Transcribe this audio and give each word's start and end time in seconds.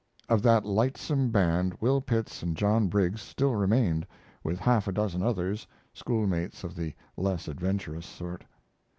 Of 0.27 0.41
that 0.41 0.65
lightsome 0.65 1.29
band 1.29 1.77
Will 1.79 2.01
Pitts 2.01 2.41
and 2.41 2.57
John 2.57 2.87
Briggs 2.87 3.21
still 3.21 3.53
remained, 3.53 4.07
with 4.43 4.57
half 4.57 4.87
a 4.87 4.91
dozen 4.91 5.21
others 5.21 5.67
schoolmates 5.93 6.63
of 6.63 6.73
the 6.75 6.95
less 7.15 7.47
adventurous 7.47 8.07
sort. 8.07 8.43